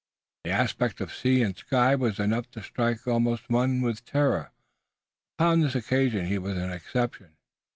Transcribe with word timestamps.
The 0.45 0.49
aspect 0.49 0.99
of 0.99 1.13
sea 1.13 1.43
and 1.43 1.55
sky 1.55 1.93
was 1.93 2.17
enough 2.17 2.49
to 2.53 2.63
strike 2.63 3.05
almost 3.05 3.43
any 3.51 3.55
one 3.55 3.81
with 3.83 4.03
terror, 4.03 4.49
but 5.37 5.43
upon 5.43 5.59
this 5.61 5.75
occasion 5.75 6.25
he 6.25 6.39
was 6.39 6.57
an 6.57 6.71
exception. 6.71 7.35